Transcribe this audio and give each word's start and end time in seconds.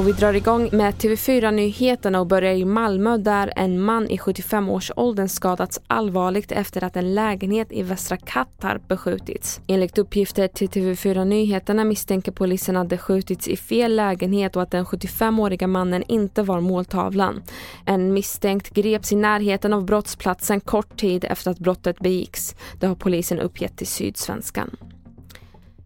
Och 0.00 0.08
vi 0.08 0.12
drar 0.12 0.32
igång 0.32 0.68
med 0.72 0.94
TV4-nyheterna 0.94 2.20
och 2.20 2.26
börjar 2.26 2.52
i 2.52 2.64
Malmö 2.64 3.16
där 3.16 3.52
en 3.56 3.80
man 3.80 4.08
i 4.10 4.16
75-årsåldern 4.16 5.28
skadats 5.28 5.80
allvarligt 5.86 6.52
efter 6.52 6.84
att 6.84 6.96
en 6.96 7.14
lägenhet 7.14 7.72
i 7.72 7.82
Västra 7.82 8.16
Kattarp 8.16 8.88
beskjutits. 8.88 9.60
Enligt 9.66 9.98
uppgifter 9.98 10.48
till 10.48 10.68
TV4-nyheterna 10.68 11.84
misstänker 11.84 12.32
polisen 12.32 12.76
att 12.76 12.88
det 12.88 12.98
skjutits 12.98 13.48
i 13.48 13.56
fel 13.56 13.96
lägenhet 13.96 14.56
och 14.56 14.62
att 14.62 14.70
den 14.70 14.84
75-åriga 14.84 15.66
mannen 15.66 16.02
inte 16.08 16.42
var 16.42 16.60
måltavlan. 16.60 17.42
En 17.86 18.12
misstänkt 18.12 18.70
greps 18.70 19.12
i 19.12 19.16
närheten 19.16 19.72
av 19.72 19.84
brottsplatsen 19.84 20.60
kort 20.60 20.96
tid 20.96 21.24
efter 21.24 21.50
att 21.50 21.58
brottet 21.58 21.98
begicks. 21.98 22.54
Det 22.78 22.86
har 22.86 22.94
polisen 22.94 23.38
uppgett 23.38 23.76
till 23.76 23.86
Sydsvenskan. 23.86 24.76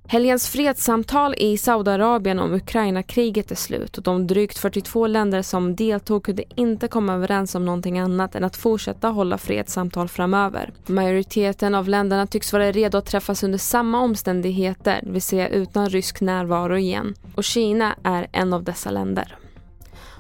Helgens 0.07 0.49
fredssamtal 0.49 1.35
i 1.39 1.59
Saudiarabien 1.59 2.39
om 2.39 2.55
Ukraina-kriget 2.55 3.51
är 3.51 3.55
slut 3.55 3.99
och 3.99 4.05
de 4.05 4.27
drygt 4.27 4.59
42 4.59 5.07
länder 5.07 5.43
som 5.43 5.77
deltog 5.77 6.25
kunde 6.25 6.45
inte 6.57 6.89
komma 6.89 7.15
överens 7.15 7.55
om 7.55 7.65
någonting 7.65 7.99
annat 7.99 8.35
än 8.35 8.45
att 8.45 8.57
fortsätta 8.57 9.09
hålla 9.09 9.39
fredssamtal 9.39 10.09
framöver. 10.09 10.73
Majoriteten 10.87 11.75
av 11.75 11.89
länderna 11.89 12.27
tycks 12.27 12.53
vara 12.53 12.73
redo 12.73 12.99
att 12.99 13.07
träffas 13.07 13.43
under 13.43 13.59
samma 13.59 14.01
omständigheter, 14.01 15.01
det 15.03 15.11
vill 15.11 15.23
säga 15.23 15.49
utan 15.49 15.89
rysk 15.89 16.21
närvaro 16.21 16.77
igen. 16.77 17.15
Och 17.35 17.45
Kina 17.45 17.97
är 18.03 18.27
en 18.33 18.53
av 18.53 18.65
dessa 18.65 18.91
länder. 18.91 19.37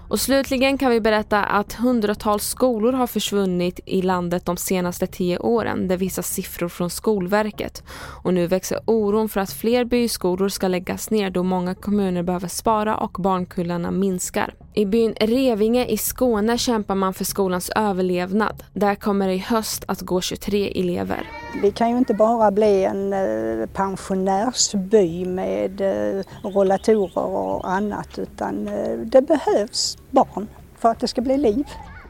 Och 0.08 0.20
slutligen 0.20 0.78
kan 0.78 0.90
vi 0.90 1.00
berätta 1.00 1.44
att 1.44 1.72
hundratals 1.72 2.48
skolor 2.48 2.92
har 2.92 3.06
försvunnit 3.06 3.80
i 3.86 4.02
landet 4.02 4.46
de 4.46 4.56
senaste 4.56 5.06
tio 5.06 5.38
åren. 5.38 5.88
Det 5.88 5.96
visar 5.96 6.22
siffror 6.22 6.68
från 6.68 6.90
Skolverket. 6.90 7.82
Och 8.22 8.34
nu 8.34 8.46
växer 8.46 8.80
oron 8.84 9.28
för 9.28 9.40
att 9.40 9.52
fler 9.52 9.84
byskolor 9.84 10.48
ska 10.48 10.68
läggas 10.68 11.10
ner 11.10 11.30
då 11.30 11.42
många 11.42 11.74
kommuner 11.74 12.22
behöver 12.22 12.48
spara 12.48 12.96
och 12.96 13.12
barnkullarna 13.12 13.90
minskar. 13.90 14.54
I 14.76 14.86
byn 14.86 15.14
Revinge 15.20 15.86
i 15.86 15.96
Skåne 15.96 16.58
kämpar 16.58 16.94
man 16.94 17.14
för 17.14 17.24
skolans 17.24 17.70
överlevnad. 17.76 18.64
Där 18.72 18.94
kommer 18.94 19.28
det 19.28 19.34
i 19.34 19.38
höst 19.38 19.84
att 19.88 20.00
gå 20.00 20.20
23 20.20 20.80
elever. 20.80 21.30
Vi 21.62 21.70
kan 21.70 21.90
ju 21.90 21.98
inte 21.98 22.14
bara 22.14 22.50
bli 22.50 22.84
en 22.84 23.12
eh, 23.12 23.66
pensionärsby 23.66 25.24
med 25.24 25.80
eh, 25.80 26.24
rollatorer 26.42 27.18
och 27.18 27.70
annat 27.70 28.18
utan 28.18 28.68
eh, 28.68 28.98
det 28.98 29.22
behövs 29.22 29.98
barn 30.10 30.48
för 30.78 30.88
att 30.88 31.00
det 31.00 31.08
ska 31.08 31.20
bli 31.20 31.36
liv. 31.36 31.64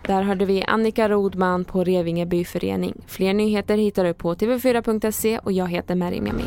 Där 0.07 0.23
hörde 0.23 0.45
vi 0.45 0.65
Annika 0.65 1.09
Rodman 1.09 1.65
på 1.65 1.85
Revinge 1.85 2.27
byförening. 2.27 3.05
Fler 3.07 3.35
nyheter 3.35 3.77
hittar 3.77 4.05
du 4.05 4.15
på 4.15 4.35
tv4.se 4.35 5.39
och 5.39 5.53
jag 5.53 5.69
heter 5.69 5.95
Merیم 5.95 6.27
Yamin. 6.27 6.47